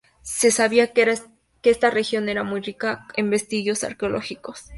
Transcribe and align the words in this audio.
Se 0.23 0.49
sabía 0.49 0.93
que 0.93 1.15
esta 1.61 1.91
región 1.91 2.27
era 2.27 2.41
muy 2.43 2.59
rica 2.61 3.05
en 3.13 3.29
vestigios 3.29 3.83
arqueológicos. 3.83 4.63